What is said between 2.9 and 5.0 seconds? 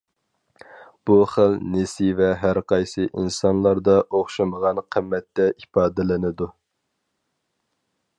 ئىنسانلاردا ئوخشىمىغان